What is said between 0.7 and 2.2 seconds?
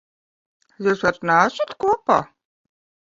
Jūs vairs neesat kopā?